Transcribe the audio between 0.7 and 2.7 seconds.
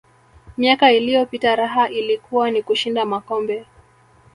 iliyopita raha ilikuwa ni